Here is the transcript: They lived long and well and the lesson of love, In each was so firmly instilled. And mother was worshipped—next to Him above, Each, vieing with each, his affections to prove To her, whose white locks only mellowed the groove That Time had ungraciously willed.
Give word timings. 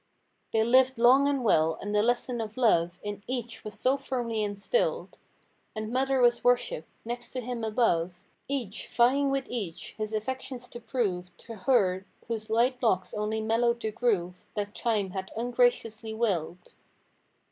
They 0.51 0.63
lived 0.63 0.97
long 0.97 1.27
and 1.27 1.43
well 1.43 1.75
and 1.79 1.93
the 1.93 2.01
lesson 2.01 2.41
of 2.41 2.57
love, 2.57 2.97
In 3.03 3.21
each 3.27 3.63
was 3.63 3.79
so 3.79 3.97
firmly 3.97 4.41
instilled. 4.41 5.15
And 5.75 5.91
mother 5.93 6.19
was 6.21 6.43
worshipped—next 6.43 7.29
to 7.33 7.39
Him 7.41 7.63
above, 7.63 8.23
Each, 8.47 8.89
vieing 8.91 9.29
with 9.29 9.45
each, 9.47 9.93
his 9.99 10.11
affections 10.11 10.67
to 10.69 10.79
prove 10.79 11.37
To 11.45 11.53
her, 11.53 12.07
whose 12.27 12.49
white 12.49 12.81
locks 12.81 13.13
only 13.13 13.41
mellowed 13.41 13.79
the 13.79 13.91
groove 13.91 14.43
That 14.55 14.73
Time 14.73 15.11
had 15.11 15.29
ungraciously 15.35 16.15
willed. 16.15 16.73